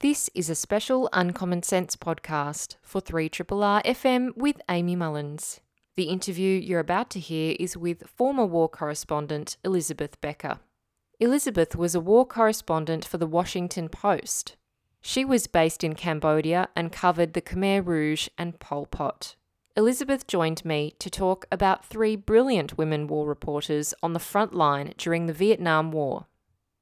[0.00, 5.58] This is a special Uncommon Sense podcast for 3RRR FM with Amy Mullins.
[5.96, 10.60] The interview you're about to hear is with former war correspondent Elizabeth Becker.
[11.18, 14.54] Elizabeth was a war correspondent for the Washington Post.
[15.00, 19.34] She was based in Cambodia and covered the Khmer Rouge and Pol Pot.
[19.76, 24.94] Elizabeth joined me to talk about three brilliant women war reporters on the front line
[24.96, 26.26] during the Vietnam War.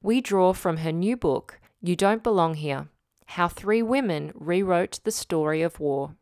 [0.03, 2.89] We draw from her new book, You Don't Belong Here
[3.27, 6.15] how three women rewrote the story of war.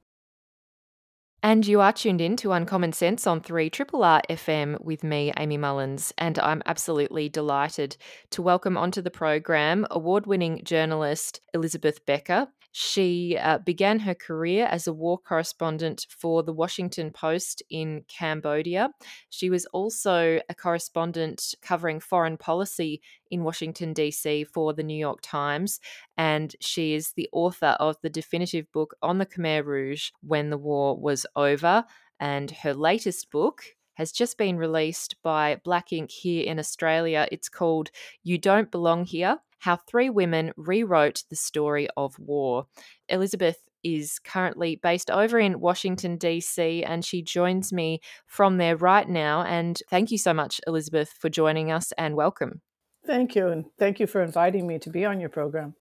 [1.44, 5.32] And you are tuned in to Uncommon Sense on 3 Triple R FM with me,
[5.38, 7.98] Amy Mullins, and I'm absolutely delighted
[8.32, 12.48] to welcome onto the program award winning journalist Elizabeth Becker.
[12.78, 18.90] She uh, began her career as a war correspondent for the Washington Post in Cambodia.
[19.30, 23.02] She was also a correspondent covering foreign policy
[23.32, 24.44] in Washington, D.C.
[24.44, 25.80] for the New York Times.
[26.18, 30.58] And she is the author of the definitive book on the Khmer Rouge when the
[30.58, 31.86] war was over.
[32.20, 37.30] And her latest book, has just been released by Black Inc here in Australia.
[37.32, 37.92] It's called
[38.24, 42.68] You Don't Belong Here how three women rewrote the story of war.
[43.10, 49.10] Elizabeth is currently based over in Washington, D.C., and she joins me from there right
[49.10, 49.42] now.
[49.42, 52.62] And thank you so much, Elizabeth, for joining us and welcome.
[53.08, 53.48] Thank you.
[53.48, 55.74] And thank you for inviting me to be on your program.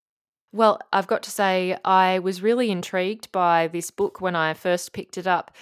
[0.50, 4.94] Well, I've got to say, I was really intrigued by this book when I first
[4.94, 5.54] picked it up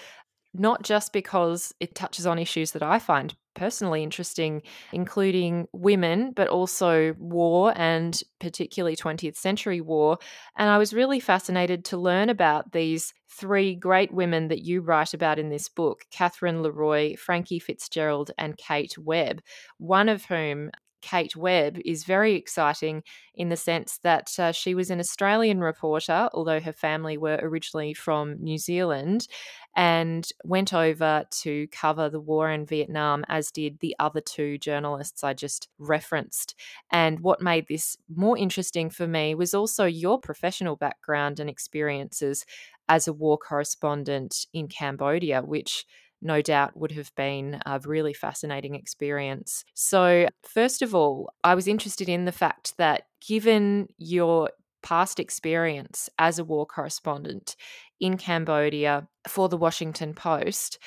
[0.55, 6.49] not just because it touches on issues that I find personally interesting, including women, but
[6.49, 10.19] also war and particularly 20th century war.
[10.57, 15.15] And I was really fascinated to learn about these three great women that you write
[15.15, 19.41] about in this book Catherine Leroy, Frankie Fitzgerald, and Kate Webb,
[19.79, 20.71] one of whom
[21.03, 23.03] Kate Webb is very exciting
[23.35, 27.93] in the sense that uh, she was an Australian reporter, although her family were originally
[27.93, 29.29] from New Zealand,
[29.77, 35.25] and went over to cover the war in Vietnam, as did the other two journalists
[35.25, 36.55] I just referenced.
[36.91, 42.45] And what made this more interesting for me was also your professional background and experiences
[42.89, 45.87] as a war correspondent in Cambodia, which
[46.23, 49.65] no doubt would have been a really fascinating experience.
[49.75, 54.51] So, first of all, I was interested in the fact that given your
[54.83, 57.57] past experience as a war correspondent
[58.01, 60.79] in Cambodia for the Washington Post,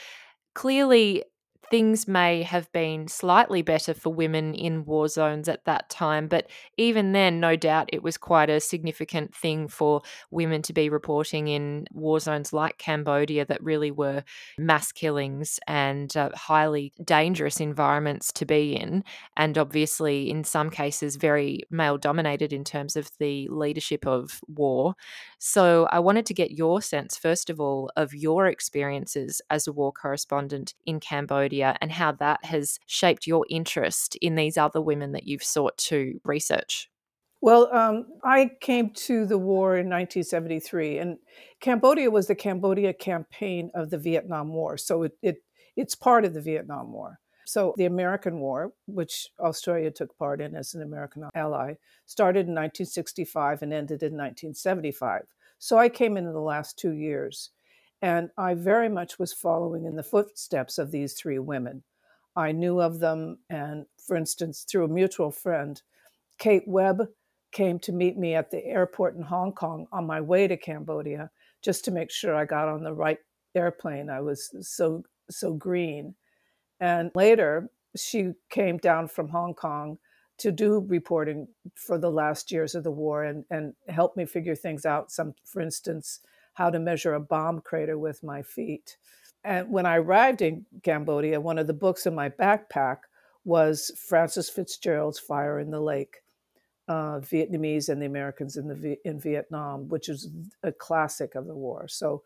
[0.54, 1.24] clearly
[1.70, 6.50] things may have been slightly better for women in war zones at that time, but
[6.78, 11.48] even then, no doubt it was quite a significant thing for women to be reporting
[11.48, 14.24] in war zones like Cambodia that really were
[14.58, 19.04] mass killings and uh, highly dangerous environments to be in.
[19.36, 24.96] And obviously, in some cases, very male dominated in terms of the leadership of war.
[25.40, 29.74] So I wanted to get your sense, first of all, of your experiences as a
[29.74, 35.12] war correspondent in Cambodia and how that has shaped your interest in these other women
[35.14, 36.90] that you've sought to research.
[37.42, 41.18] Well, um, I came to the war in 1973, and
[41.60, 44.78] Cambodia was the Cambodia campaign of the Vietnam War.
[44.78, 45.38] So it, it
[45.76, 47.20] it's part of the Vietnam War.
[47.46, 52.56] So the American War, which Australia took part in as an American ally, started in
[52.56, 55.22] 1965 and ended in 1975.
[55.60, 57.52] So I came in in the last two years.
[58.06, 61.82] And I very much was following in the footsteps of these three women.
[62.36, 65.82] I knew of them, and for instance, through a mutual friend,
[66.38, 67.08] Kate Webb
[67.52, 71.32] came to meet me at the airport in Hong Kong on my way to Cambodia
[71.64, 73.18] just to make sure I got on the right
[73.56, 74.12] airplane.
[74.12, 76.14] I was so so green.
[76.80, 79.98] And later, she came down from Hong Kong
[80.38, 84.56] to do reporting for the last years of the war and, and help me figure
[84.56, 85.12] things out.
[85.12, 86.20] Some, for instance,
[86.56, 88.98] how to measure a bomb crater with my feet.
[89.44, 92.98] And when I arrived in Cambodia, one of the books in my backpack
[93.44, 96.24] was Frances Fitzgerald's Fire in the Lake,
[96.88, 100.30] uh, Vietnamese and the Americans in, the, in Vietnam, which is
[100.64, 101.88] a classic of the war.
[101.88, 102.24] So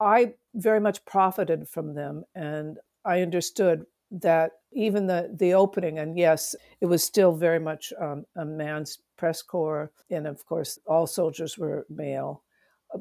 [0.00, 6.18] I very much profited from them, and I understood that even the the opening, and
[6.18, 11.06] yes, it was still very much um, a man's press corps, and of course, all
[11.06, 12.42] soldiers were male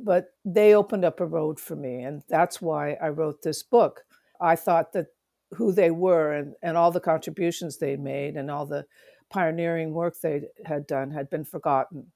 [0.04, 2.04] but they opened up a road for me.
[2.04, 4.01] And that's why I wrote this book.
[4.42, 5.07] I thought that
[5.51, 8.86] who they were and, and all the contributions they made and all the
[9.30, 12.12] pioneering work they had done had been forgotten.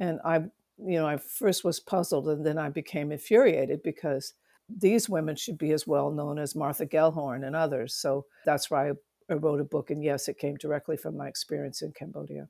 [0.00, 0.36] And I,
[0.78, 4.34] you know, I first was puzzled and then I became infuriated because
[4.68, 7.94] these women should be as well known as Martha Gellhorn and others.
[7.94, 8.90] So that's why
[9.30, 9.90] I wrote a book.
[9.90, 12.48] And yes, it came directly from my experience in Cambodia.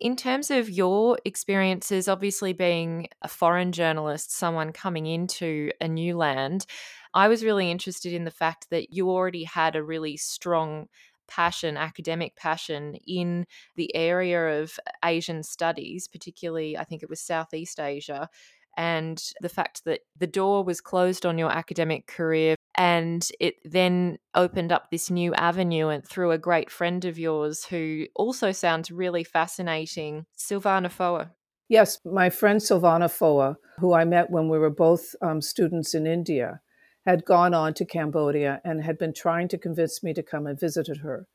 [0.00, 6.16] In terms of your experiences, obviously being a foreign journalist, someone coming into a new
[6.16, 6.64] land,
[7.12, 10.86] I was really interested in the fact that you already had a really strong
[11.28, 13.44] passion, academic passion in
[13.76, 18.30] the area of Asian studies, particularly, I think it was Southeast Asia.
[18.78, 24.16] And the fact that the door was closed on your academic career and it then
[24.34, 28.90] opened up this new avenue and through a great friend of yours who also sounds
[28.90, 31.32] really fascinating, Silvana Foa.
[31.68, 36.06] Yes, my friend Silvana Foa, who I met when we were both um, students in
[36.06, 36.62] India,
[37.04, 40.58] had gone on to Cambodia and had been trying to convince me to come and
[40.58, 41.26] visit her.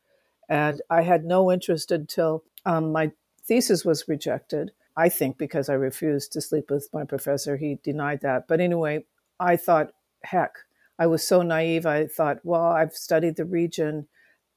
[0.49, 3.11] And I had no interest until um, my
[3.43, 4.71] thesis was rejected.
[4.97, 8.47] I think because I refused to sleep with my professor, he denied that.
[8.47, 9.05] But anyway,
[9.39, 9.91] I thought,
[10.23, 10.53] heck,
[10.97, 11.85] I was so naive.
[11.85, 14.07] I thought, well, I've studied the region.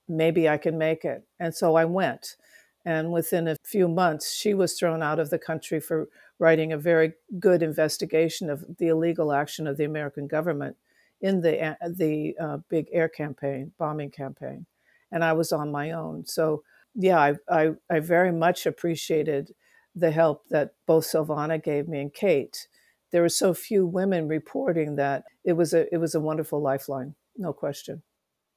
[0.09, 1.25] Maybe I can make it.
[1.39, 2.37] And so I went.
[2.85, 6.09] And within a few months, she was thrown out of the country for
[6.39, 10.77] writing a very good investigation of the illegal action of the American government
[11.21, 14.67] in the, the uh, big air campaign, bombing campaign.
[15.11, 16.25] And I was on my own.
[16.27, 16.63] So,
[16.95, 19.55] yeah, I, I, I very much appreciated
[19.95, 22.69] the help that both Silvana gave me and Kate
[23.13, 27.15] there were so few women reporting that it was a it was a wonderful lifeline,
[27.37, 28.03] no question.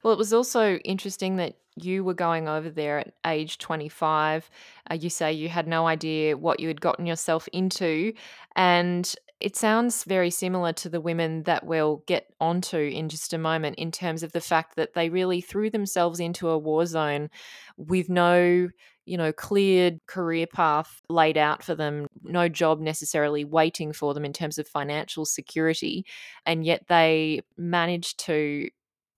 [0.02, 4.50] Well, it was also interesting that you were going over there at age 25.
[4.90, 8.12] Uh, you say you had no idea what you had gotten yourself into.
[8.56, 13.38] And it sounds very similar to the women that we'll get onto in just a
[13.38, 17.30] moment in terms of the fact that they really threw themselves into a war zone
[17.76, 18.68] with no
[19.04, 24.24] you know, cleared career path laid out for them, no job necessarily waiting for them
[24.24, 26.04] in terms of financial security.
[26.44, 28.68] And yet they managed to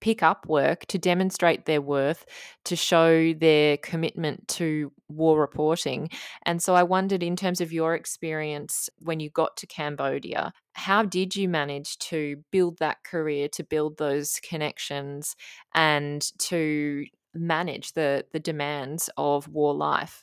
[0.00, 2.26] pick up work to demonstrate their worth,
[2.62, 6.10] to show their commitment to war reporting.
[6.44, 11.04] And so I wondered, in terms of your experience when you got to Cambodia, how
[11.04, 15.36] did you manage to build that career, to build those connections,
[15.74, 20.22] and to manage the the demands of war life?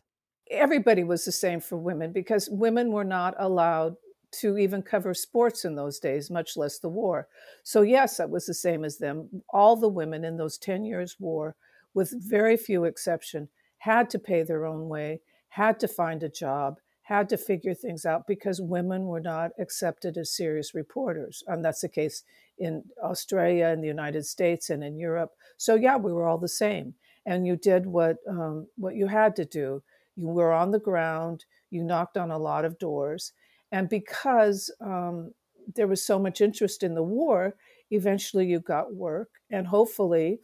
[0.52, 3.96] Everybody was the same for women because women were not allowed
[4.32, 7.28] to even cover sports in those days, much less the war.
[7.64, 9.44] So yes, that was the same as them.
[9.50, 11.56] All the women in those 10 years war,
[11.94, 13.50] with very few exception,
[13.80, 18.06] had to pay their own way, had to find a job, had to figure things
[18.06, 21.44] out because women were not accepted as serious reporters.
[21.48, 22.24] And that's the case
[22.58, 25.32] in Australia and the United States and in Europe.
[25.58, 26.94] So yeah, we were all the same
[27.26, 29.84] and you did what um, what you had to do.
[30.16, 31.46] You were on the ground.
[31.70, 33.34] You knocked on a lot of doors,
[33.72, 35.34] and because um,
[35.76, 37.56] there was so much interest in the war,
[37.92, 40.40] eventually you got work, and hopefully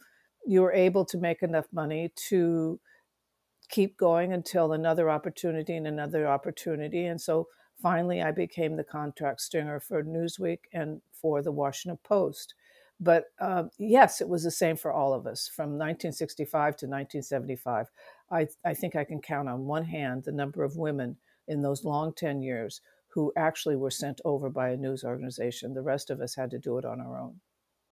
[0.46, 2.80] you were able to make enough money to
[3.68, 7.06] keep going until another opportunity and another opportunity.
[7.06, 7.48] And so
[7.82, 12.54] finally, I became the contract stringer for Newsweek and for the Washington Post.
[13.00, 17.86] But uh, yes, it was the same for all of us from 1965 to 1975.
[18.30, 21.16] I, I think I can count on one hand the number of women
[21.46, 25.74] in those long 10 years who actually were sent over by a news organization.
[25.74, 27.40] The rest of us had to do it on our own.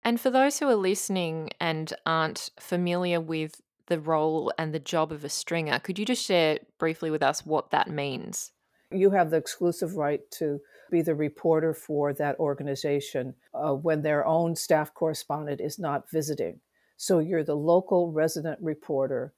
[0.05, 5.11] And for those who are listening and aren't familiar with the role and the job
[5.11, 8.53] of a stringer, could you just share briefly with us what that means?
[8.93, 10.61] You have the exclusive right to
[10.91, 16.61] be the reporter for that organization uh, when their own staff correspondent is not visiting.
[16.97, 19.35] So you're the local resident reporter,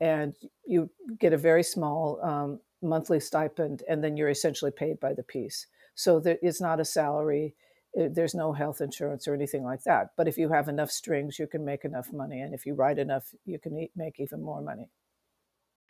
[0.00, 0.34] and
[0.66, 5.22] you get a very small um, monthly stipend, and then you're essentially paid by the
[5.22, 5.66] piece.
[5.94, 7.54] So there, it's not a salary.
[7.94, 10.08] It, there's no health insurance or anything like that.
[10.16, 12.98] But if you have enough strings, you can make enough money, and if you write
[12.98, 14.90] enough, you can make even more money.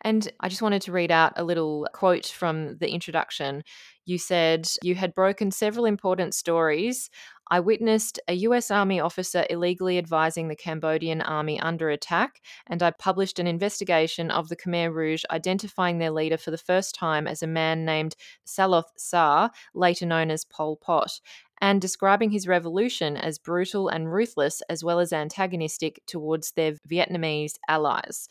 [0.02, 3.62] And I just wanted to read out a little quote from the introduction.
[4.04, 7.08] You said, You had broken several important stories.
[7.50, 12.90] I witnessed a US Army officer illegally advising the Cambodian army under attack, and I
[12.92, 17.42] published an investigation of the Khmer Rouge identifying their leader for the first time as
[17.42, 21.20] a man named Saloth Sar, later known as Pol Pot,
[21.60, 27.54] and describing his revolution as brutal and ruthless as well as antagonistic towards their Vietnamese
[27.68, 28.28] allies.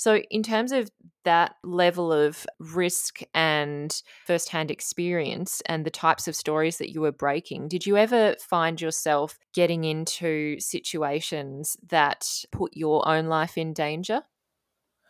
[0.00, 0.90] So, in terms of
[1.24, 7.12] that level of risk and firsthand experience and the types of stories that you were
[7.12, 13.74] breaking, did you ever find yourself getting into situations that put your own life in
[13.74, 14.22] danger?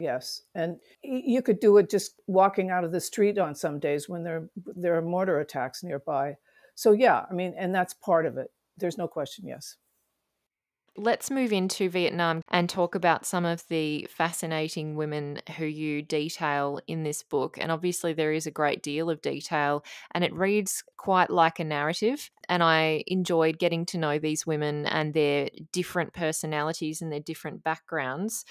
[0.00, 4.08] Yes, and you could do it just walking out of the street on some days
[4.08, 6.36] when there there are mortar attacks nearby.
[6.74, 8.48] So yeah, I mean, and that's part of it.
[8.76, 9.46] There's no question.
[9.46, 9.76] Yes.
[10.96, 16.80] Let's move into Vietnam and talk about some of the fascinating women who you detail
[16.88, 17.56] in this book.
[17.60, 21.64] And obviously, there is a great deal of detail, and it reads quite like a
[21.64, 22.28] narrative.
[22.48, 27.62] And I enjoyed getting to know these women and their different personalities and their different
[27.62, 28.44] backgrounds.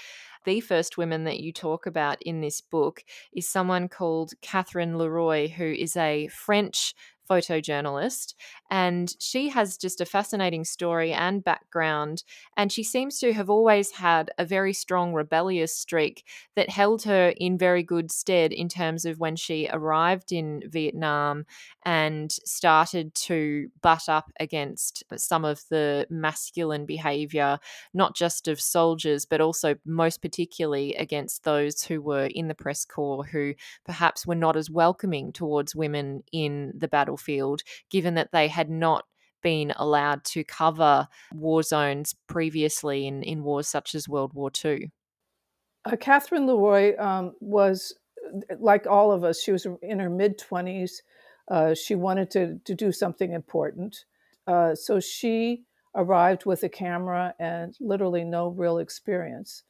[0.46, 3.04] The first women that you talk about in this book
[3.34, 6.96] is someone called Catherine Leroy, who is a French
[7.30, 8.34] photojournalist.
[8.72, 12.24] And she has just a fascinating story and background.
[12.58, 17.34] And she seems to have always had a very strong rebellious streak that held her
[17.38, 21.46] in very good stead in terms of when she arrived in Vietnam
[21.86, 27.60] and started to butt up against some of the masculine behavior,
[27.94, 32.86] not just of soldiers, but also most particularly against those who were in the press
[32.86, 33.54] corps who
[33.86, 36.88] perhaps were not as welcoming towards women in the
[37.20, 39.06] battlefield, given that they had not
[39.42, 44.92] been allowed to cover war zones previously in, in wars such as World War II.
[45.86, 47.96] Uh, Catherine Leroy um, was,
[48.60, 50.92] like all of us, she was in her mid 20s.
[51.50, 54.06] Uh, she wanted to, to do something important.
[54.46, 55.64] Uh, so she
[55.96, 59.64] arrived with a camera and literally no real experience.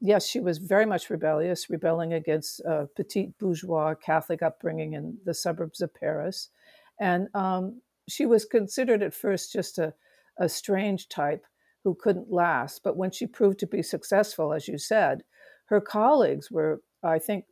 [0.00, 5.34] Yes, she was very much rebellious, rebelling against a petite bourgeois Catholic upbringing in the
[5.34, 6.50] suburbs of Paris.
[7.00, 9.94] And um, she was considered at first just a,
[10.38, 11.44] a strange type
[11.84, 12.82] who couldn't last.
[12.82, 15.22] But when she proved to be successful, as you said,
[15.66, 17.44] her colleagues were, I think,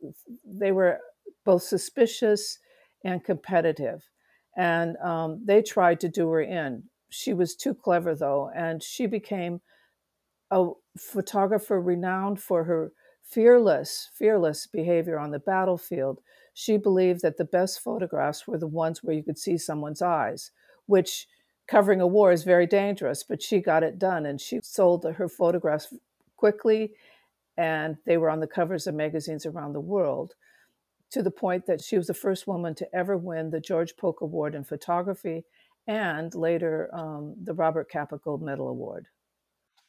[0.45, 0.99] they were
[1.45, 2.59] both suspicious
[3.03, 4.09] and competitive.
[4.57, 6.83] And um, they tried to do her in.
[7.09, 9.61] She was too clever, though, and she became
[10.51, 12.91] a photographer renowned for her
[13.23, 16.19] fearless, fearless behavior on the battlefield
[16.55, 20.51] she believed that the best photographs were the ones where you could see someone's eyes,
[20.85, 21.27] which
[21.67, 25.27] covering a war is very dangerous, but she got it done and she sold her
[25.27, 25.93] photographs
[26.37, 26.93] quickly
[27.57, 30.35] and they were on the covers of magazines around the world
[31.11, 34.21] to the point that she was the first woman to ever win the George Polk
[34.21, 35.43] Award in photography
[35.87, 39.07] and later um, the Robert Capa Gold Medal Award.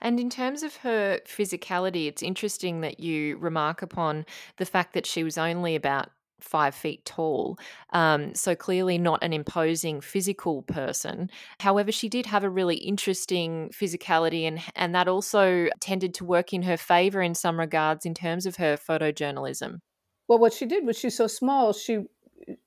[0.01, 5.07] And in terms of her physicality, it's interesting that you remark upon the fact that
[5.07, 7.59] she was only about five feet tall.
[7.90, 11.31] Um, so clearly not an imposing physical person.
[11.61, 16.52] However, she did have a really interesting physicality, and and that also tended to work
[16.52, 19.81] in her favor in some regards in terms of her photojournalism.
[20.28, 22.05] Well, what she did was she's so small, she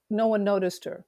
[0.09, 1.05] no one noticed her.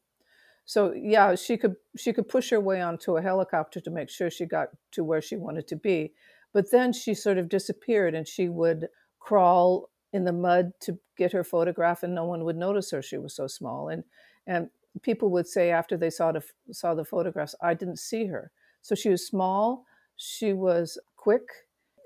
[0.65, 4.30] So yeah, she could she could push her way onto a helicopter to make sure
[4.30, 6.13] she got to where she wanted to be.
[6.53, 8.88] But then she sort of disappeared and she would
[9.20, 13.01] crawl in the mud to get her photograph and no one would notice her.
[13.01, 13.89] She was so small.
[13.89, 14.03] And
[14.48, 14.70] and
[15.01, 18.51] people would say after they saw the saw the photographs i didn't see her.
[18.82, 19.86] So she was small
[20.22, 21.50] she was quick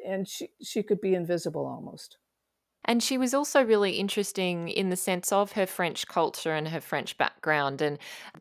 [0.06, 2.18] and she she could be invisible almost
[2.86, 6.82] and she was also really interesting in the sense of her French culture and her
[6.82, 7.98] French background, and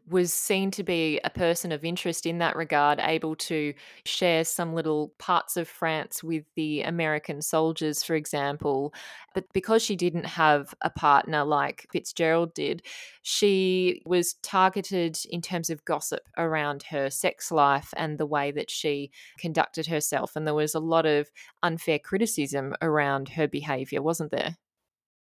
[0.09, 3.75] was seen to be a person of interest in that regard, able to
[4.05, 8.95] share some little parts of France with the American soldiers, for example.
[9.35, 12.83] But because she didn't have a partner like Fitzgerald did,
[13.27, 18.71] she was targeted in terms of gossip around her sex life and the way that
[18.71, 20.37] she conducted herself.
[20.37, 21.31] And there was a lot of
[21.63, 24.59] unfair criticism around her behavior, wasn't there?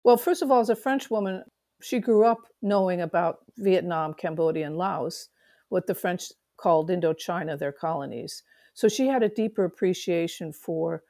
[0.04, 1.42] Well, first of all, as a French woman,
[1.82, 5.28] she grew up knowing about Vietnam, Cambodia, and Laos,
[5.68, 8.44] what the French called Indochina, their colonies.
[8.72, 11.02] So she had a deeper appreciation for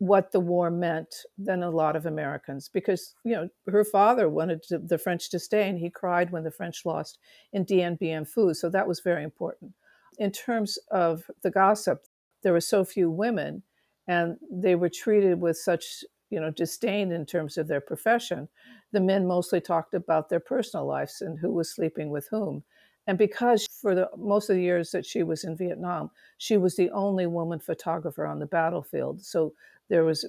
[0.00, 4.62] what the war meant than a lot of Americans because, you know, her father wanted
[4.62, 7.18] to, the French to stay and he cried when the French lost
[7.52, 8.56] in Dien Bien Phu.
[8.56, 9.72] So that was very important.
[10.18, 12.02] In terms of the gossip,
[12.42, 13.62] there were so few women
[14.08, 18.48] and they were treated with such, you know, disdain in terms of their profession.
[18.92, 22.64] The men mostly talked about their personal lives and who was sleeping with whom.
[23.06, 26.76] And because for the most of the years that she was in Vietnam, she was
[26.76, 29.22] the only woman photographer on the battlefield.
[29.22, 29.52] So
[29.90, 30.24] there was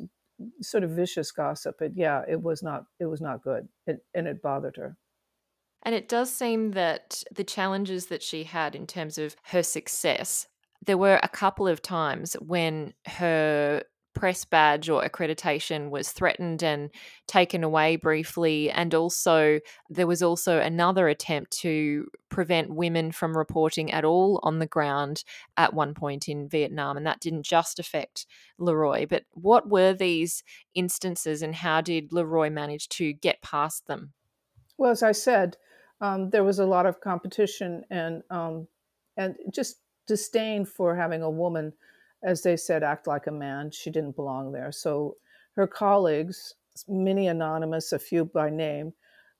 [0.61, 1.75] sort of vicious gossip.
[1.79, 4.97] But yeah, it was not it was not good, it, and it bothered her.
[5.83, 10.47] And it does seem that the challenges that she had in terms of her success,
[10.85, 16.89] there were a couple of times when her press badge or accreditation was threatened and
[17.27, 18.69] taken away briefly.
[18.69, 24.59] And also, there was also another attempt to prevent women from reporting at all on
[24.59, 25.23] the ground
[25.57, 26.97] at one point in Vietnam.
[26.97, 28.25] And that didn't just affect
[28.57, 29.05] Leroy.
[29.07, 30.43] But what were these
[30.75, 34.13] instances and how did Leroy manage to get past them?
[34.77, 35.57] Well, as I said,
[36.01, 38.67] um, there was a lot of competition and um,
[39.15, 39.77] and just
[40.07, 41.73] disdain for having a woman
[42.23, 43.71] as they said, act like a man.
[43.71, 44.71] She didn't belong there.
[44.71, 45.15] So
[45.55, 46.55] her colleagues,
[46.87, 48.93] many anonymous, a few by name,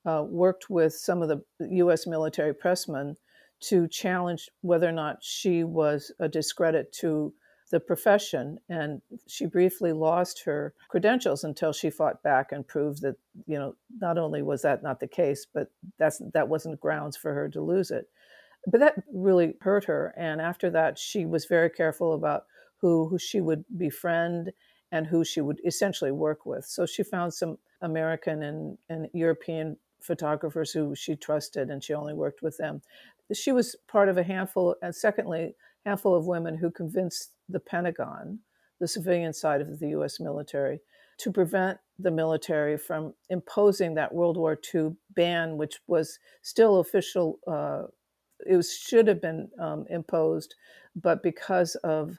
[0.05, 2.07] uh, worked with some of the U.S.
[2.07, 3.15] military pressmen
[3.61, 7.33] to challenge whether or not she was a discredit to
[7.69, 8.57] the profession.
[8.69, 13.75] And she briefly lost her credentials until she fought back and proved that, you know,
[13.99, 17.61] not only was that not the case, but that's that wasn't grounds for her to
[17.61, 18.09] lose it.
[18.67, 20.13] But that really hurt her.
[20.17, 22.45] And after that, she was very careful about
[22.81, 24.51] who, who she would befriend
[24.91, 26.65] and who she would essentially work with.
[26.65, 32.13] So she found some American and, and European photographers who she trusted and she only
[32.13, 32.81] worked with them.
[33.33, 38.39] She was part of a handful, and secondly, handful of women who convinced the Pentagon,
[38.79, 40.81] the civilian side of the US military,
[41.19, 47.39] to prevent the military from imposing that World War II ban, which was still official.
[47.47, 47.83] Uh,
[48.45, 50.55] it was, should have been um, imposed,
[50.95, 52.17] but because of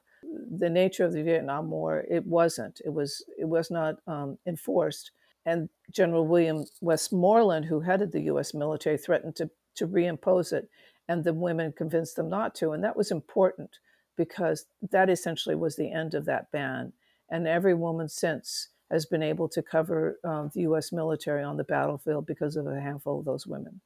[0.58, 2.80] the nature of the Vietnam War, it wasn't.
[2.84, 5.10] It was it was not um, enforced.
[5.44, 8.54] And General William Westmoreland, who headed the U.S.
[8.54, 10.68] military, threatened to to reimpose it,
[11.08, 12.72] and the women convinced them not to.
[12.72, 13.70] And that was important
[14.16, 16.92] because that essentially was the end of that ban.
[17.30, 20.92] And every woman since has been able to cover um, the U.S.
[20.92, 23.80] military on the battlefield because of a handful of those women.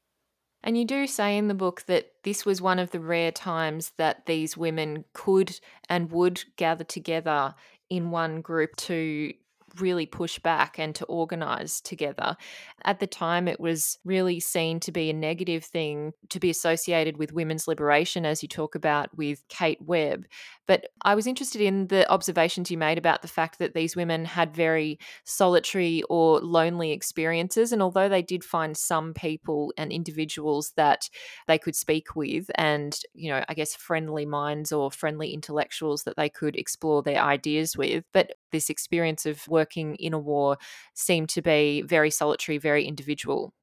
[0.66, 3.92] And you do say in the book that this was one of the rare times
[3.98, 7.54] that these women could and would gather together
[7.88, 9.32] in one group to
[9.80, 12.36] really push back and to organize together.
[12.84, 17.16] At the time, it was really seen to be a negative thing to be associated
[17.16, 20.26] with women's liberation, as you talk about with Kate Webb.
[20.66, 24.24] But I was interested in the observations you made about the fact that these women
[24.24, 27.72] had very solitary or lonely experiences.
[27.72, 31.08] And although they did find some people and individuals that
[31.46, 36.16] they could speak with, and, you know, I guess friendly minds or friendly intellectuals that
[36.16, 40.58] they could explore their ideas with, but this experience of working in a war
[40.94, 43.54] seem to be very solitary, very individual.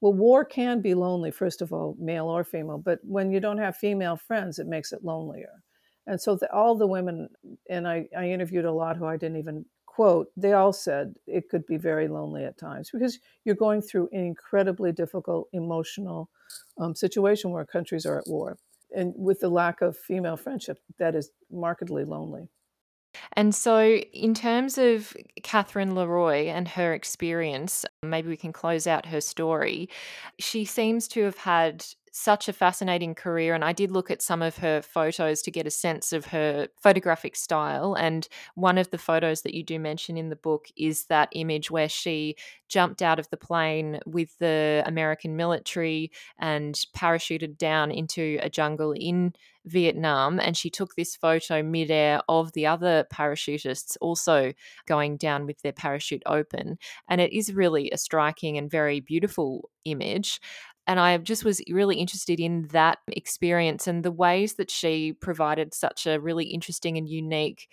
[0.00, 3.58] Well, war can be lonely, first of all, male or female, but when you don't
[3.58, 5.62] have female friends, it makes it lonelier.
[6.06, 7.28] And so the, all the women,
[7.70, 11.48] and I, I interviewed a lot who I didn't even quote, they all said it
[11.48, 16.30] could be very lonely at times because you're going through an incredibly difficult emotional
[16.78, 18.58] um, situation where countries are at war.
[18.96, 22.48] And with the lack of female friendship, that is markedly lonely.
[23.34, 29.06] And so, in terms of Catherine Leroy and her experience, maybe we can close out
[29.06, 29.88] her story.
[30.38, 33.54] She seems to have had such a fascinating career.
[33.54, 36.68] And I did look at some of her photos to get a sense of her
[36.76, 37.94] photographic style.
[37.94, 41.70] And one of the photos that you do mention in the book is that image
[41.70, 42.36] where she
[42.68, 48.92] jumped out of the plane with the American military and parachuted down into a jungle
[48.92, 49.32] in
[49.64, 50.40] Vietnam.
[50.40, 54.52] And she took this photo midair of the other parachutists also
[54.86, 56.78] going down with their parachute open.
[57.08, 60.40] And it is really a striking and very beautiful image
[60.86, 65.74] and I just was really interested in that experience and the ways that she provided
[65.74, 67.68] such a really interesting and unique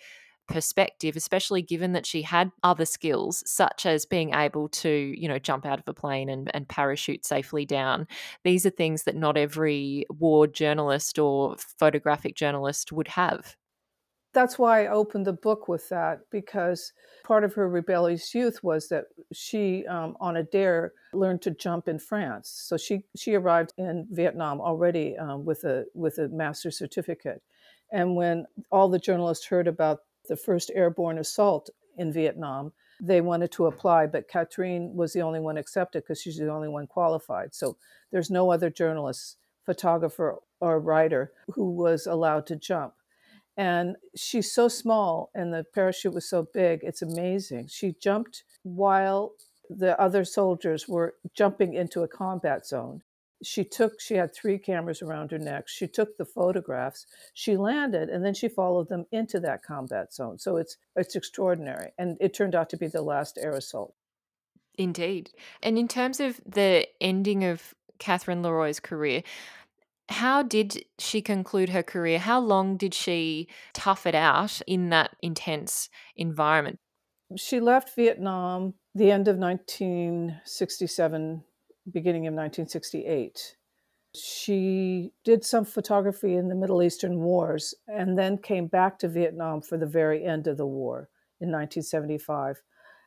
[0.50, 5.38] perspective especially given that she had other skills such as being able to you know
[5.38, 8.06] jump out of a plane and, and parachute safely down.
[8.42, 13.56] These are things that not every war journalist or photographic journalist would have
[14.32, 16.92] that's why I opened the book with that because
[17.24, 21.88] part of her rebellious youth was that she, um, on a dare, learned to jump
[21.88, 22.48] in France.
[22.48, 27.42] So she she arrived in Vietnam already um, with a with a master's certificate,
[27.90, 33.50] and when all the journalists heard about the first airborne assault in Vietnam, they wanted
[33.52, 37.54] to apply, but Catherine was the only one accepted because she's the only one qualified.
[37.54, 37.76] So
[38.12, 42.94] there's no other journalist, photographer, or writer who was allowed to jump
[43.60, 47.66] and she's so small and the parachute was so big it's amazing.
[47.68, 49.32] She jumped while
[49.68, 53.02] the other soldiers were jumping into a combat zone.
[53.42, 55.68] She took she had three cameras around her neck.
[55.68, 57.04] She took the photographs.
[57.34, 60.38] She landed and then she followed them into that combat zone.
[60.38, 63.94] So it's it's extraordinary and it turned out to be the last air assault.
[64.78, 65.32] Indeed.
[65.62, 69.22] And in terms of the ending of catherine leroy's career
[70.10, 72.18] how did she conclude her career?
[72.18, 76.78] How long did she tough it out in that intense environment?
[77.36, 81.44] She left Vietnam the end of 1967,
[81.92, 83.56] beginning of 1968.
[84.16, 89.62] She did some photography in the Middle Eastern wars and then came back to Vietnam
[89.62, 91.08] for the very end of the war
[91.40, 92.60] in 1975.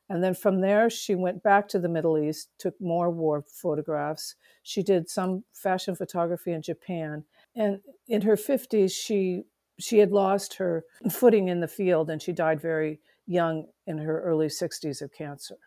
[0.10, 4.36] And then from there, she went back to the Middle East, took more war photographs.
[4.62, 7.24] She did some fashion photography in Japan.
[7.56, 9.44] And in her 50s, she
[9.80, 14.22] she had lost her footing in the field and she died very young in her
[14.22, 15.58] early 60s of cancer.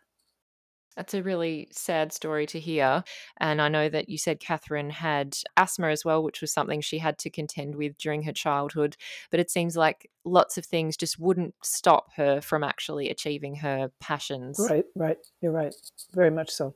[0.97, 3.03] That's a really sad story to hear.
[3.39, 6.97] And I know that you said Catherine had asthma as well, which was something she
[6.97, 8.97] had to contend with during her childhood.
[9.29, 13.91] But it seems like lots of things just wouldn't stop her from actually achieving her
[14.01, 14.59] passions.
[14.69, 15.17] Right, right.
[15.39, 15.75] You're right.
[16.13, 16.73] Very much so.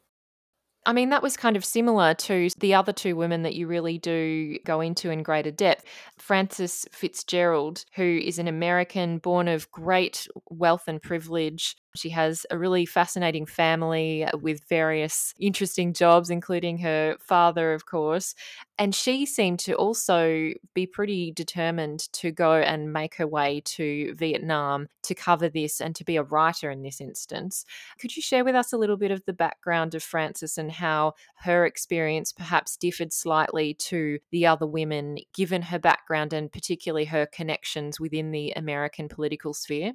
[0.83, 3.99] I mean, that was kind of similar to the other two women that you really
[3.99, 5.83] do go into in greater depth.
[6.17, 12.57] Frances Fitzgerald, who is an American born of great wealth and privilege, she has a
[12.57, 18.33] really fascinating family with various interesting jobs, including her father, of course.
[18.77, 24.15] And she seemed to also be pretty determined to go and make her way to
[24.15, 27.65] Vietnam to cover this and to be a writer in this instance.
[27.99, 31.13] Could you share with us a little bit of the background of Frances and how
[31.35, 37.25] her experience perhaps differed slightly to the other women, given her background and particularly her
[37.25, 39.93] connections within the American political sphere?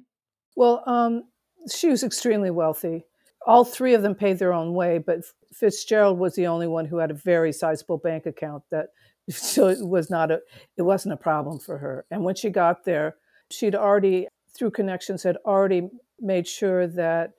[0.55, 1.25] Well, um,
[1.69, 3.05] she was extremely wealthy.
[3.45, 5.19] All three of them paid their own way, but
[5.53, 8.87] Fitzgerald was the only one who had a very sizable bank account that
[9.29, 10.39] so it was not a
[10.77, 12.05] it wasn't a problem for her.
[12.11, 13.15] And when she got there,
[13.51, 14.27] she'd already
[14.57, 17.33] through connections had already made sure that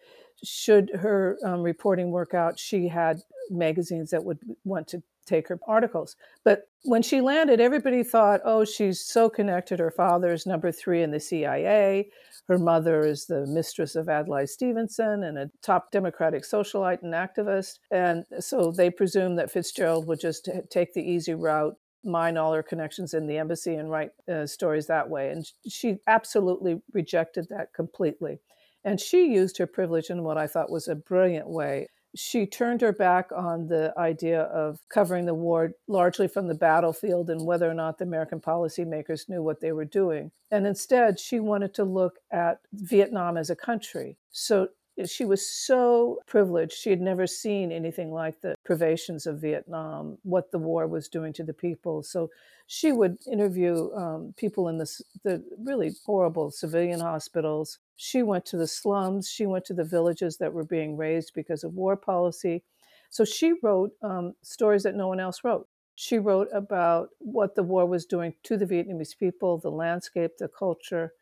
[0.45, 5.59] should her um, reporting work out, she had magazines that would want to take her
[5.67, 6.17] articles.
[6.45, 9.79] But when she landed, everybody thought, oh, she's so connected.
[9.79, 12.11] Her father's number three in the CIA.
[12.49, 17.79] Her mother is the mistress of Adlai Stevenson and a top Democratic socialite and activist.
[17.91, 22.63] And so they presumed that Fitzgerald would just take the easy route, mine all her
[22.63, 25.31] connections in the embassy, and write uh, stories that way.
[25.31, 28.41] And she absolutely rejected that completely.
[28.83, 31.89] And she used her privilege in what I thought was a brilliant way
[32.19, 37.31] she turned her back on the idea of covering the war largely from the battlefield
[37.31, 40.33] and whether or not the American policymakers knew what they were doing.
[40.51, 44.17] And instead, she wanted to look at Vietnam as a country.
[44.33, 44.69] So
[45.07, 46.73] she was so privileged.
[46.73, 51.33] She had never seen anything like the privations of Vietnam, what the war was doing
[51.35, 52.03] to the people.
[52.03, 52.31] So
[52.67, 57.79] she would interview um, people in the, the really horrible civilian hospitals.
[57.97, 59.29] She went to the slums.
[59.29, 62.65] She went to the villages that were being razed because of war policy.
[63.11, 65.69] So she wrote um, stories that no one else wrote.
[65.95, 70.49] She wrote about what the war was doing to the Vietnamese people, the landscape, the
[70.49, 71.13] culture,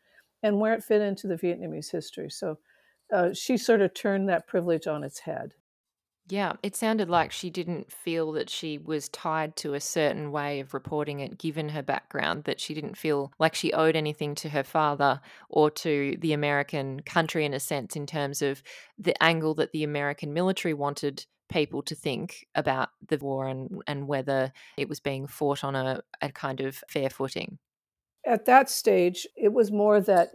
[0.43, 2.29] and where it fit into the Vietnamese history.
[2.29, 2.59] So
[3.13, 5.55] uh, she sort of turned that privilege on its head.
[6.29, 10.59] Yeah, it sounded like she didn't feel that she was tied to a certain way
[10.59, 14.49] of reporting it, given her background, that she didn't feel like she owed anything to
[14.49, 18.65] her father or to the American country, in a sense, in terms of
[18.99, 24.09] the angle that the American military wanted people to think about the war and, and
[24.09, 27.61] whether it was being fought on a, a kind of fair footing.
[28.27, 30.31] At that stage, it was more that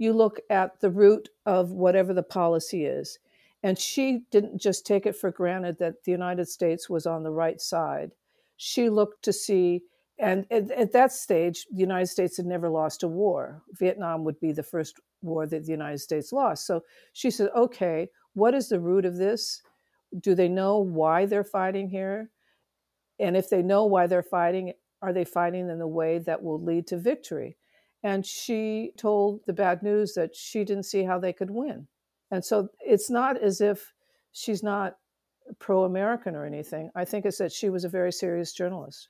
[0.00, 3.18] you look at the root of whatever the policy is.
[3.62, 7.30] And she didn't just take it for granted that the United States was on the
[7.30, 8.12] right side.
[8.56, 9.82] She looked to see,
[10.18, 13.62] and at, at, that stage, the United States had never lost a war.
[13.72, 16.66] Vietnam would be the first war that the United States lost.
[16.66, 16.82] So
[17.12, 19.60] she said, okay, what is the root of this?
[20.18, 22.30] Do they know why they're fighting here?
[23.18, 26.58] And if they know why they're fighting, are they fighting in the way that will
[26.58, 27.58] lead to victory?
[28.02, 31.86] And she told the bad news that she didn't see how they could win.
[32.30, 33.92] And so it's not as if
[34.32, 34.96] she's not
[35.58, 36.90] pro American or anything.
[36.94, 39.08] I think it's that she was a very serious journalist.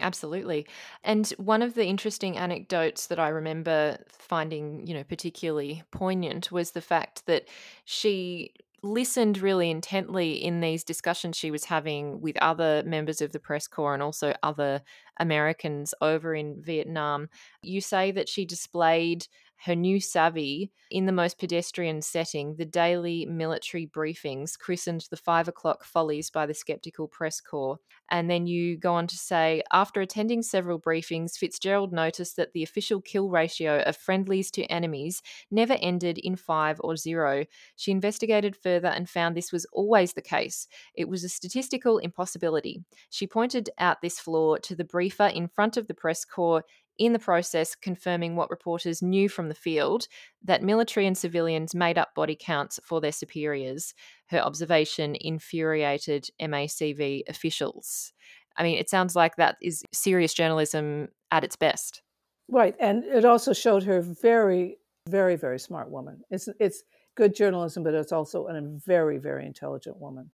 [0.00, 0.66] Absolutely.
[1.04, 6.72] And one of the interesting anecdotes that I remember finding, you know, particularly poignant was
[6.72, 7.46] the fact that
[7.84, 13.38] she listened really intently in these discussions she was having with other members of the
[13.38, 14.82] press corps and also other
[15.18, 17.28] Americans over in Vietnam.
[17.62, 19.26] You say that she displayed
[19.64, 25.46] her new savvy in the most pedestrian setting, the daily military briefings, christened the five
[25.48, 27.78] o'clock follies by the skeptical press corps.
[28.10, 32.62] And then you go on to say after attending several briefings, Fitzgerald noticed that the
[32.62, 37.46] official kill ratio of friendlies to enemies never ended in five or zero.
[37.76, 40.66] She investigated further and found this was always the case.
[40.94, 42.82] It was a statistical impossibility.
[43.10, 46.64] She pointed out this flaw to the briefer in front of the press corps
[46.98, 50.06] in the process confirming what reporters knew from the field
[50.44, 53.94] that military and civilians made up body counts for their superiors.
[54.26, 58.12] Her observation infuriated MACV officials.
[58.56, 62.02] I mean, it sounds like that is serious journalism at its best.
[62.48, 62.74] Right.
[62.78, 64.76] And it also showed her very,
[65.08, 66.22] very, very smart woman.
[66.30, 66.82] It's, it's
[67.16, 70.30] good journalism, but it's also a very, very intelligent woman.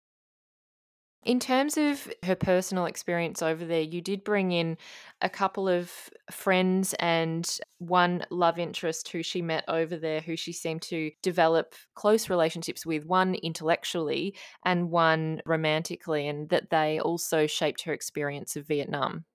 [1.25, 4.77] In terms of her personal experience over there, you did bring in
[5.21, 5.91] a couple of
[6.29, 11.73] friends and one love interest who she met over there, who she seemed to develop
[11.95, 18.55] close relationships with, one intellectually and one romantically, and that they also shaped her experience
[18.55, 19.25] of Vietnam.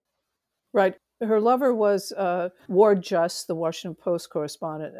[0.72, 0.94] Right.
[1.20, 4.94] Her lover was uh, Ward Just, the Washington Post correspondent,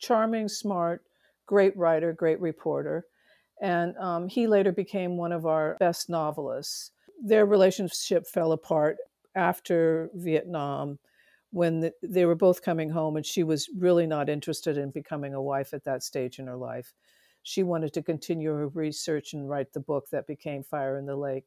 [0.00, 1.02] charming, smart,
[1.46, 3.06] great writer, great reporter.
[3.62, 6.90] And um, he later became one of our best novelists.
[7.22, 8.96] Their relationship fell apart
[9.36, 10.98] after Vietnam
[11.52, 15.34] when the, they were both coming home, and she was really not interested in becoming
[15.34, 16.92] a wife at that stage in her life.
[17.44, 21.16] She wanted to continue her research and write the book that became Fire in the
[21.16, 21.44] Lake.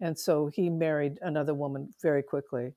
[0.00, 2.74] And so he married another woman very quickly.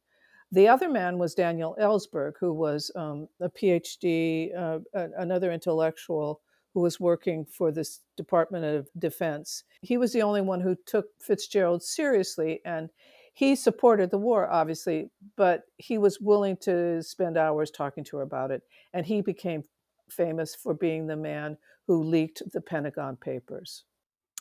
[0.52, 4.80] The other man was Daniel Ellsberg, who was um, a PhD, uh,
[5.18, 6.42] another intellectual
[6.74, 9.64] who was working for this Department of Defense.
[9.82, 12.90] He was the only one who took Fitzgerald seriously, and
[13.34, 18.24] he supported the war, obviously, but he was willing to spend hours talking to her
[18.24, 18.62] about it.
[18.94, 19.64] And he became
[20.10, 21.58] famous for being the man
[21.88, 23.84] who leaked the Pentagon Papers.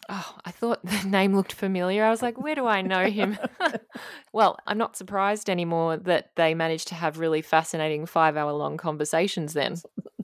[0.09, 2.05] Oh, I thought the name looked familiar.
[2.05, 3.39] I was like, where do I know him?
[4.33, 8.77] well, I'm not surprised anymore that they managed to have really fascinating five hour long
[8.77, 9.77] conversations then.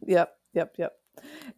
[0.06, 0.92] Yep, yep, yep.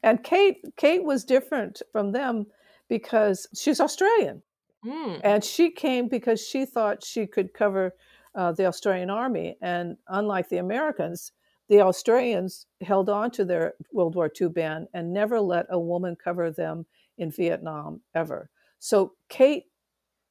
[0.02, 2.46] And Kate, Kate was different from them
[2.88, 4.42] because she's Australian,
[4.84, 5.20] mm.
[5.22, 7.94] and she came because she thought she could cover
[8.34, 9.56] uh, the Australian Army.
[9.62, 11.32] And unlike the Americans,
[11.68, 16.16] the Australians held on to their World War II ban and never let a woman
[16.16, 18.50] cover them in Vietnam ever.
[18.80, 19.66] So Kate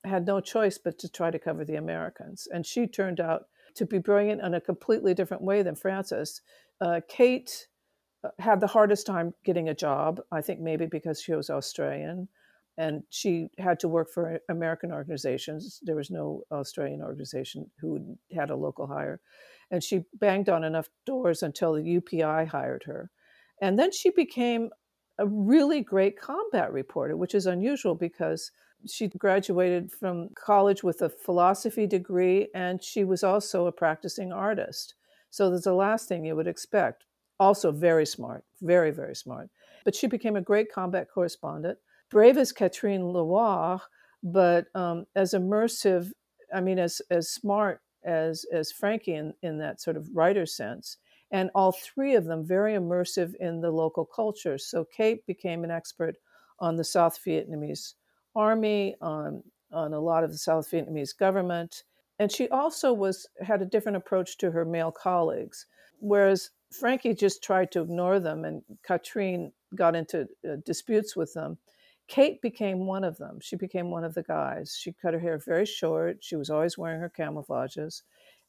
[0.03, 3.43] had no choice but to try to cover the Americans, and she turned out
[3.75, 6.41] to be brilliant in a completely different way than Frances.
[6.81, 7.67] Uh, Kate
[8.39, 10.21] had the hardest time getting a job.
[10.31, 12.27] I think maybe because she was Australian
[12.77, 15.79] and she had to work for American organizations.
[15.83, 19.19] There was no Australian organization who had a local hire.
[19.71, 23.11] And she banged on enough doors until the UPI hired her.
[23.61, 24.69] And then she became
[25.17, 28.51] a really great combat reporter, which is unusual because
[28.87, 34.95] she graduated from college with a philosophy degree and she was also a practicing artist.
[35.29, 37.03] So there's the last thing you would expect
[37.39, 39.49] also very smart, very, very smart.
[39.85, 41.77] But she became a great combat correspondent,
[42.09, 43.77] brave as Catherine Leroy,
[44.23, 46.11] but um, as immersive,
[46.53, 50.97] I mean, as, as smart as, as Frankie in, in that sort of writer sense.
[51.31, 54.57] And all three of them very immersive in the local culture.
[54.57, 56.15] So Kate became an expert
[56.59, 57.93] on the South Vietnamese
[58.35, 61.83] army, on, on a lot of the South Vietnamese government.
[62.17, 65.67] And she also was had a different approach to her male colleagues.
[65.99, 71.57] Whereas Frankie just tried to ignore them, and Catherine got into uh, disputes with them.
[72.07, 73.39] Kate became one of them.
[73.39, 74.75] She became one of the guys.
[74.79, 76.17] She cut her hair very short.
[76.21, 78.01] She was always wearing her camouflages.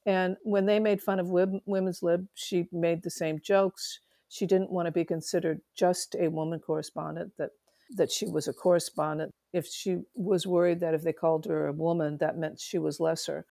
[0.06, 4.00] And when they made fun of women's lib, she made the same jokes.
[4.28, 7.50] She didn't want to be considered just a woman correspondent, that,
[7.96, 9.30] that she was a correspondent.
[9.52, 12.98] If she was worried that if they called her a woman, that meant she was
[12.98, 13.44] lesser.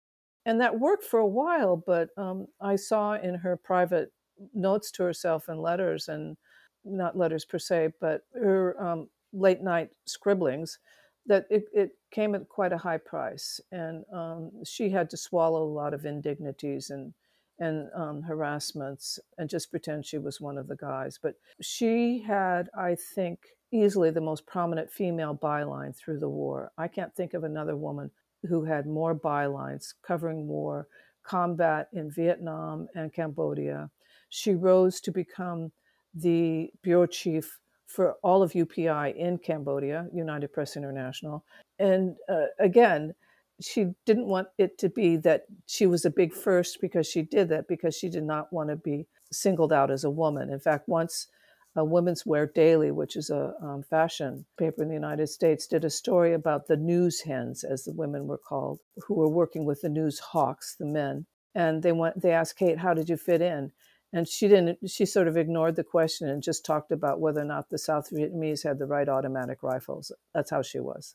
[0.46, 4.10] And that worked for a while, but um, I saw in her private
[4.54, 6.36] notes to herself and letters and
[6.84, 10.78] not letters per se, but her um, late night scribblings,
[11.26, 13.60] that it, it, came at quite a high price.
[13.70, 17.12] And um, she had to swallow a lot of indignities and,
[17.58, 21.18] and um, harassments and just pretend she was one of the guys.
[21.22, 26.72] But she had, I think, easily the most prominent female byline through the war.
[26.78, 28.10] I can't think of another woman
[28.48, 30.88] who had more bylines covering war,
[31.22, 33.90] combat in Vietnam and Cambodia,
[34.28, 35.72] she rose to become
[36.14, 41.44] the bureau chief for all of UPI in Cambodia, United Press International.
[41.78, 43.14] And uh, again,
[43.60, 47.48] she didn't want it to be that she was a big first because she did
[47.48, 50.50] that, because she did not want to be singled out as a woman.
[50.50, 51.28] In fact, once
[51.76, 55.84] a Women's Wear Daily, which is a um, fashion paper in the United States, did
[55.84, 59.80] a story about the news hens, as the women were called, who were working with
[59.80, 61.26] the news hawks, the men.
[61.54, 62.20] And they went.
[62.20, 63.72] They asked Kate, "How did you fit in?"
[64.12, 67.44] And she didn't she sort of ignored the question and just talked about whether or
[67.44, 70.12] not the south vietnamese had the right automatic rifles.
[70.34, 71.14] That's how she was.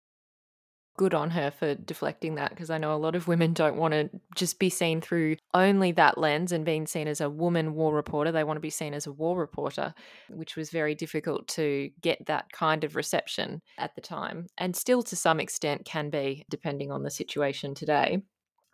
[0.95, 3.95] Good on her for deflecting that because i know a lot of women don't want
[3.95, 7.95] to just be seen through only that lens and being seen as a woman war
[7.95, 8.31] reporter.
[8.31, 9.95] They want to be seen as a war reporter
[10.29, 14.45] which was very difficult to get that kind of reception at the time.
[14.59, 18.21] And still to some extent can be depending on the situation today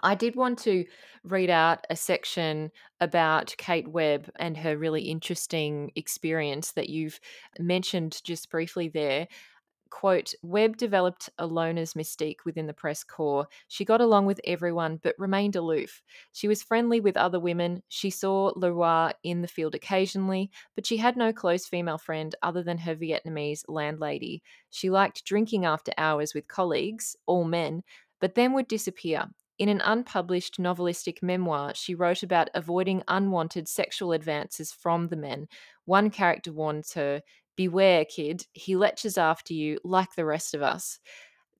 [0.01, 0.85] I did want to
[1.23, 7.19] read out a section about Kate Webb and her really interesting experience that you've
[7.59, 9.27] mentioned just briefly there.
[9.91, 13.47] quote, Webb developed a loner's mystique within the press corps.
[13.67, 16.03] She got along with everyone but remained aloof.
[16.31, 17.83] She was friendly with other women.
[17.89, 22.63] She saw Leroy in the field occasionally, but she had no close female friend other
[22.63, 24.43] than her Vietnamese landlady.
[24.69, 27.83] She liked drinking after hours with colleagues, all men,
[28.19, 29.29] but then would disappear.
[29.59, 35.49] In an unpublished novelistic memoir, she wrote about avoiding unwanted sexual advances from the men.
[35.83, 37.21] One character warns her,
[37.57, 40.99] Beware, kid, he leches after you like the rest of us.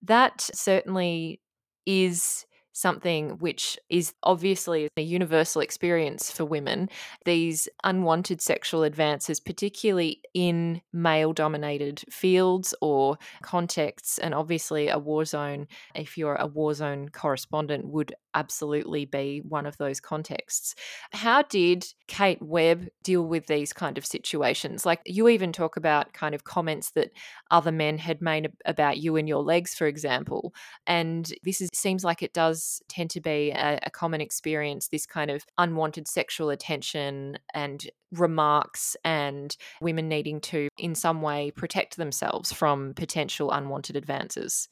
[0.02, 1.42] That certainly
[1.86, 2.46] is
[2.80, 6.90] something which is obviously a universal experience for women.
[7.26, 15.26] These unwanted sexual advances, particularly in male dominated fields or contexts, and obviously a war
[15.26, 20.76] zone, if you're a war zone correspondent, would absolutely be one of those contexts.
[21.12, 24.86] How did Kate Webb deal with these kind of situations?
[24.86, 27.12] Like you even talk about kind of comments that
[27.52, 30.54] other men had made about you and your legs, for example.
[30.88, 35.06] And this is, seems like it does tend to be a, a common experience this
[35.06, 41.98] kind of unwanted sexual attention and remarks and women needing to, in some way, protect
[41.98, 44.70] themselves from potential unwanted advances.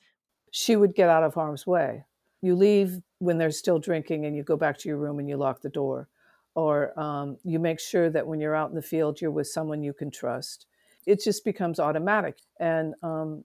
[0.51, 2.05] She would get out of harm's way.
[2.47, 5.35] You leave when they're still drinking and you go back to your room and you
[5.35, 6.07] lock the door.
[6.55, 9.83] Or um, you make sure that when you're out in the field, you're with someone
[9.83, 10.65] you can trust.
[11.05, 12.37] It just becomes automatic.
[12.57, 13.43] And um,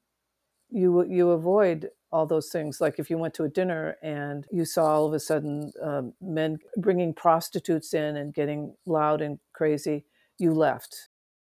[0.70, 2.80] you, you avoid all those things.
[2.80, 6.12] Like if you went to a dinner and you saw all of a sudden um,
[6.20, 10.04] men bringing prostitutes in and getting loud and crazy,
[10.38, 11.08] you left.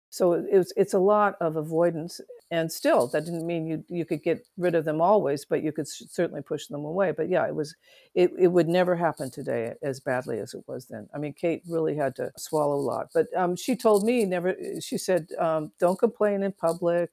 [0.09, 4.05] So it was, it's a lot of avoidance and still that didn't mean you you
[4.05, 7.45] could get rid of them always but you could certainly push them away but yeah
[7.47, 7.75] it was
[8.13, 11.63] it, it would never happen today as badly as it was then i mean kate
[11.67, 15.71] really had to swallow a lot but um, she told me never she said um,
[15.79, 17.09] don't complain in public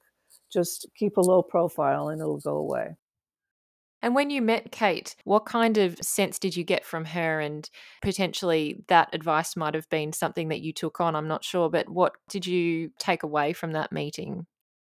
[0.51, 2.95] just keep a low profile and it'll go away
[4.03, 7.39] and when you met Kate, what kind of sense did you get from her?
[7.39, 7.69] And
[8.01, 11.69] potentially that advice might have been something that you took on, I'm not sure.
[11.69, 14.45] But what did you take away from that meeting?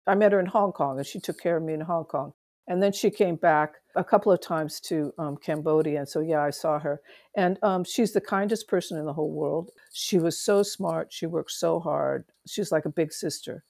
[0.07, 2.33] I met her in Hong Kong and she took care of me in Hong Kong.
[2.67, 5.99] And then she came back a couple of times to um, Cambodia.
[5.99, 7.01] And so, yeah, I saw her.
[7.37, 9.71] And um, she's the kindest person in the whole world.
[9.93, 11.13] She was so smart.
[11.13, 12.25] She worked so hard.
[12.47, 13.65] She's like a big sister.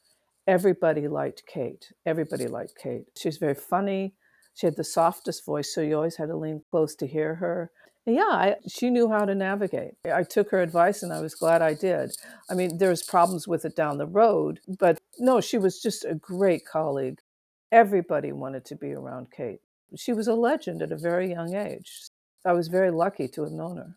[0.47, 1.92] Everybody liked Kate.
[2.07, 3.07] Everybody liked Kate.
[3.16, 4.14] She's very funny.
[4.55, 7.73] She had the softest voice, so you always had to lean close to hear her
[8.07, 9.95] yeah, I, she knew how to navigate.
[10.12, 12.12] I took her advice and I was glad I did.
[12.51, 16.14] I mean, there's problems with it down the road, but no, she was just a
[16.14, 17.21] great colleague.
[17.73, 19.61] Everybody wanted to be around Kate.
[19.97, 22.09] She was a legend at a very young age.
[22.45, 23.97] I was very lucky to have known her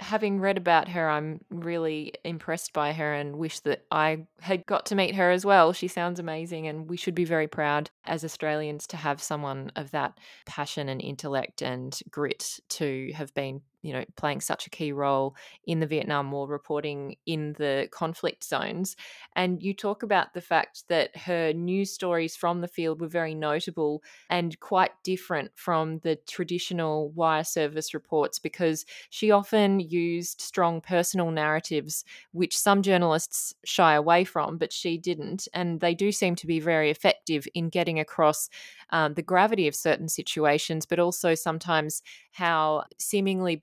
[0.00, 4.86] having read about her, I'm really impressed by her and wish that I had got
[4.86, 5.72] to meet her as well.
[5.72, 9.90] She sounds amazing, and we should be very proud as Australians to have someone of
[9.92, 14.92] that passion and intellect and grit to have been you know, playing such a key
[14.92, 15.34] role
[15.66, 18.96] in the Vietnam War, reporting in the conflict zones.
[19.34, 23.34] And you talk about the fact that her news stories from the field were very
[23.34, 30.80] notable and quite different from the traditional wire service reports because she often used strong
[30.80, 35.48] personal narratives, which some journalists shy away from, but she didn't.
[35.52, 38.48] And they do seem to be very effective in getting across
[38.90, 43.56] um, the gravity of certain situations, but also sometimes how seemingly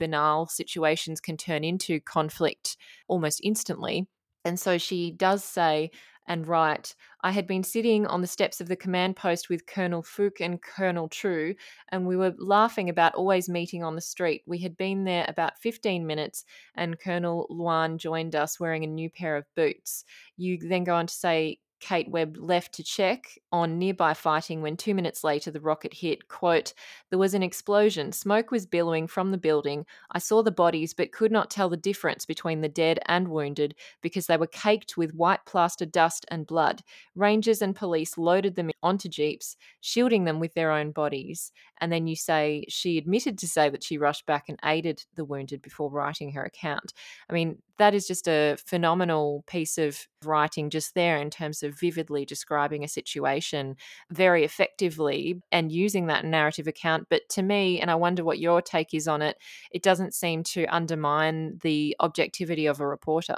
[0.47, 4.07] situations can turn into conflict almost instantly.
[4.45, 5.91] And so she does say
[6.29, 10.03] and write, I had been sitting on the steps of the command post with Colonel
[10.03, 11.55] Phuc and Colonel True,
[11.91, 14.43] and we were laughing about always meeting on the street.
[14.45, 16.45] We had been there about 15 minutes,
[16.75, 20.05] and Colonel Luan joined us wearing a new pair of boots.
[20.37, 24.77] You then go on to say, Kate Webb left to check on nearby fighting when
[24.77, 26.27] two minutes later the rocket hit.
[26.27, 26.73] Quote,
[27.09, 28.11] There was an explosion.
[28.11, 29.85] Smoke was billowing from the building.
[30.11, 33.75] I saw the bodies but could not tell the difference between the dead and wounded
[34.01, 36.81] because they were caked with white plaster dust and blood.
[37.15, 41.51] Rangers and police loaded them onto jeeps, shielding them with their own bodies.
[41.81, 45.25] And then you say she admitted to say that she rushed back and aided the
[45.25, 46.93] wounded before writing her account.
[47.29, 51.68] I mean, that is just a phenomenal piece of writing just there in terms of
[51.71, 53.75] vividly describing a situation
[54.09, 57.07] very effectively and using that narrative account.
[57.09, 59.37] But to me, and I wonder what your take is on it,
[59.71, 63.37] it doesn't seem to undermine the objectivity of a reporter.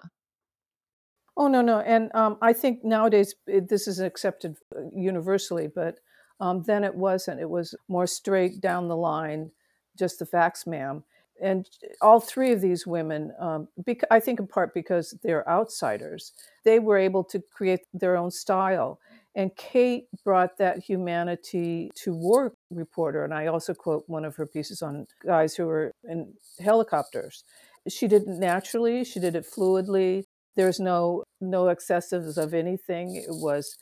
[1.37, 5.99] Oh no, no, and um, I think nowadays it, this is accepted uh, universally, but
[6.39, 7.39] um, then it wasn't.
[7.39, 9.51] It was more straight down the line,
[9.97, 11.03] just the facts, ma'am
[11.41, 11.67] and
[12.01, 16.33] all three of these women, um, bec- I think in part because they're outsiders,
[16.63, 18.99] they were able to create their own style.
[19.33, 23.23] And Kate brought that humanity to War Reporter.
[23.23, 27.43] And I also quote one of her pieces on guys who were in helicopters.
[27.87, 30.23] She did it naturally, she did it fluidly.
[30.55, 33.15] There's no no excessives of anything.
[33.15, 33.77] It was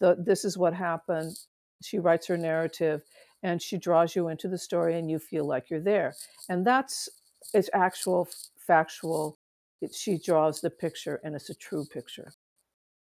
[0.00, 1.36] the, this is what happened.
[1.82, 3.02] She writes her narrative
[3.44, 6.14] and she draws you into the story and you feel like you're there.
[6.48, 7.08] And that's
[7.52, 8.26] it's actual
[8.66, 9.38] factual.
[9.80, 12.32] It, she draws the picture and it's a true picture.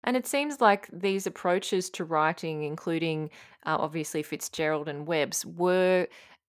[0.03, 3.29] And it seems like these approaches to writing, including
[3.65, 6.07] uh, obviously Fitzgerald and Webb's, were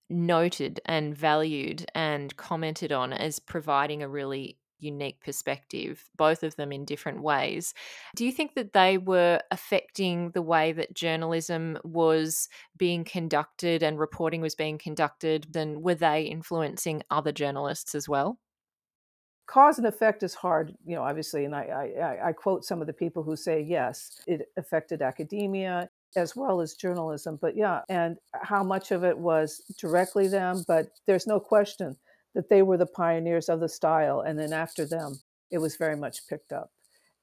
[0.08, 6.72] noted and valued and commented on as providing a really unique perspective, both of them
[6.72, 7.74] in different ways.
[8.16, 13.98] Do you think that they were affecting the way that journalism was being conducted and
[13.98, 15.46] reporting was being conducted?
[15.50, 18.38] Then were they influencing other journalists as well?
[19.52, 22.86] cause and effect is hard, you know, obviously, and I, I, I quote some of
[22.86, 27.38] the people who say yes, it affected academia as well as journalism.
[27.40, 31.96] But yeah, and how much of it was directly them, but there's no question
[32.34, 35.20] that they were the pioneers of the style, and then after them,
[35.50, 36.70] it was very much picked up,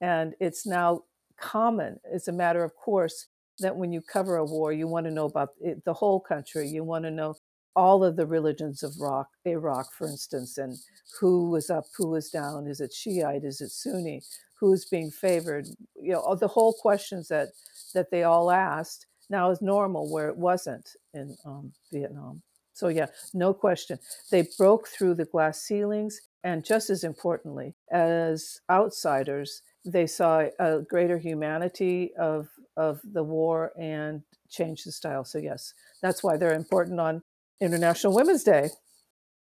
[0.01, 1.03] and it's now
[1.39, 1.99] common.
[2.11, 3.27] It's a matter of course
[3.59, 6.67] that when you cover a war, you want to know about it, the whole country.
[6.67, 7.35] You want to know
[7.75, 10.77] all of the religions of Iraq, Iraq, for instance, and
[11.19, 14.21] who was up, who was down, is it Shiite, is it Sunni,
[14.59, 17.49] who's being favored, you know, the whole questions that
[17.93, 22.41] that they all asked now is normal where it wasn't in um, Vietnam.
[22.79, 23.99] So yeah, no question,
[24.31, 30.79] they broke through the glass ceilings, and just as importantly, as outsiders, they saw a
[30.79, 35.25] greater humanity of of the war and changed the style.
[35.25, 37.21] So yes, that's why they're important on
[37.59, 38.69] International Women's Day.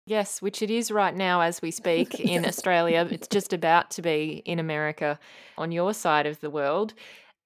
[0.07, 3.07] Yes, which it is right now as we speak in Australia.
[3.11, 5.19] It's just about to be in America
[5.59, 6.95] on your side of the world.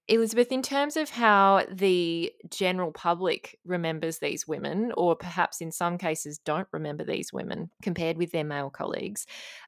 [0.07, 5.97] Elizabeth, in terms of how the general public remembers these women, or perhaps in some
[5.97, 9.25] cases don't remember these women compared with their male colleagues,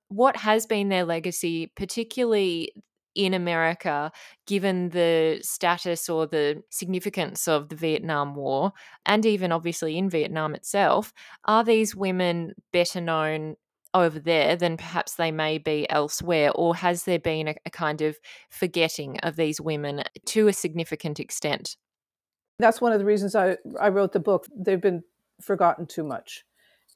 [0.09, 2.71] what has been their legacy, particularly
[3.15, 4.11] in America,
[4.45, 8.73] given the status or the significance of the Vietnam War,
[9.07, 11.11] and even obviously in Vietnam itself,
[11.45, 13.55] are these women better known
[13.93, 16.51] over there than perhaps they may be elsewhere?
[16.53, 18.17] Or has there been a, a kind of
[18.49, 21.77] forgetting of these women to a significant extent?
[22.59, 24.47] That's one of the reasons I, I wrote the book.
[24.55, 25.03] They've been
[25.41, 26.43] forgotten too much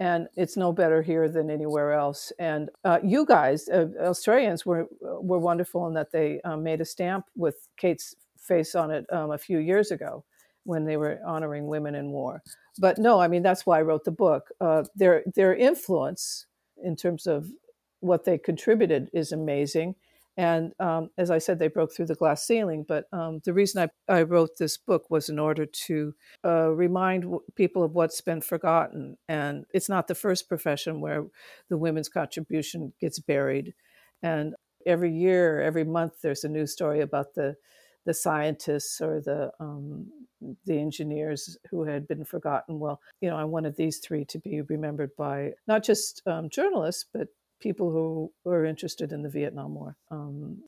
[0.02, 2.34] and it's no better here than anywhere else.
[2.40, 6.86] And uh, you guys, uh, Australians, were were wonderful in that they um, made a
[6.86, 10.24] stamp with Kate's face on it um, a few years ago
[10.64, 12.42] when they were honoring women in war.
[12.80, 14.48] But no, I mean that's why I wrote the book.
[14.60, 16.48] Uh, their their influence
[16.84, 17.48] in terms of
[18.00, 19.96] what they contributed is amazing,
[20.38, 22.86] and um, as I said, they broke through the glass ceiling.
[22.88, 26.14] But um, the reason I, I, wrote this book was in order to
[26.46, 29.18] uh, remind w- people of what's been forgotten.
[29.28, 31.26] And it's not the first profession where
[31.70, 33.74] the women's contribution gets buried.
[34.24, 34.56] And
[34.86, 37.56] every year, every month, there's a new story about the
[38.06, 40.08] the scientists or the um,
[40.66, 42.80] the engineers who had been forgotten.
[42.80, 47.06] Well, you know, I wanted these three to be remembered by not just um, journalists,
[47.14, 47.28] but
[47.60, 49.96] people who were interested in the Vietnam War.
[50.10, 50.64] Um,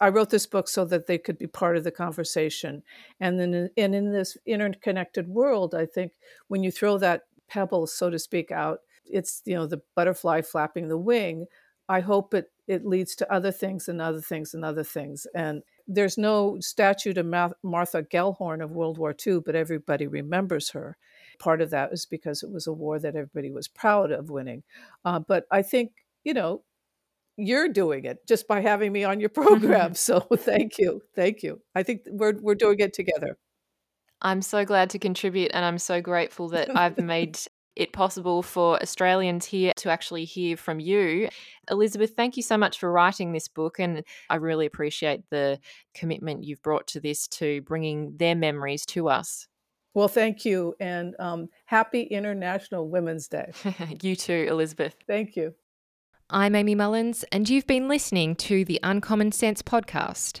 [0.00, 2.82] I wrote this book so that they could be part of the conversation.
[3.20, 6.12] And then, and in this interconnected world, I think
[6.48, 10.88] when you throw that pebble, so to speak, out, it's you know the butterfly flapping
[10.88, 11.46] the wing.
[11.88, 15.26] I hope it it leads to other things and other things and other things.
[15.34, 20.96] And there's no statue to Martha Gellhorn of World War II, but everybody remembers her.
[21.38, 24.62] Part of that was because it was a war that everybody was proud of winning.
[25.04, 25.92] Uh, but I think
[26.24, 26.62] you know,
[27.36, 29.94] you're doing it just by having me on your program.
[29.96, 31.02] so thank you.
[31.14, 31.60] Thank you.
[31.74, 33.38] I think we're we're doing it together.
[34.24, 37.38] I'm so glad to contribute and I'm so grateful that I've made
[37.76, 41.28] it possible for Australians here to actually hear from you.
[41.70, 43.78] Elizabeth, thank you so much for writing this book.
[43.78, 45.58] And I really appreciate the
[45.94, 49.48] commitment you've brought to this to bringing their memories to us.
[49.94, 50.74] Well, thank you.
[50.80, 53.52] And um, happy International Women's Day.
[54.02, 54.96] you too, Elizabeth.
[55.06, 55.54] Thank you.
[56.30, 60.40] I'm Amy Mullins, and you've been listening to the Uncommon Sense podcast.